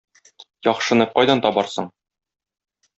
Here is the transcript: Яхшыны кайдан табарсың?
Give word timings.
Яхшыны 0.71 1.07
кайдан 1.13 1.45
табарсың? 1.47 1.95